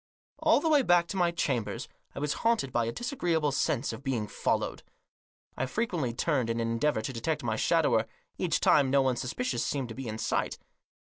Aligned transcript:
All 0.39 0.59
the 0.59 0.67
way 0.67 0.81
back 0.81 1.05
to 1.09 1.15
my 1.15 1.29
chambers 1.29 1.87
I 2.15 2.19
was 2.19 2.33
haunted 2.41 2.71
by 2.71 2.85
a 2.85 2.91
disagreeable 2.91 3.51
sense 3.51 3.93
of 3.93 4.01
being 4.03 4.25
followed. 4.27 4.81
I 5.55 5.67
frequently 5.67 6.11
turned 6.11 6.49
in 6.49 6.59
an 6.59 6.71
endeavour 6.71 7.03
to 7.03 7.13
detect 7.13 7.43
my 7.43 7.55
shadower; 7.55 8.07
each 8.35 8.61
time 8.61 8.89
no 8.89 9.03
one 9.03 9.15
suspicious 9.15 9.63
seemed 9.63 9.89
to 9.89 9.93
be 9.95 10.07
in 10.07 10.17
sight. 10.17 10.57